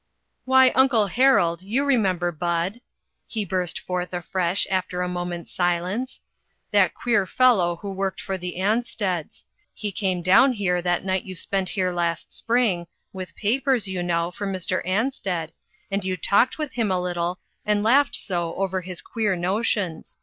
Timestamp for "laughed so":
17.83-18.55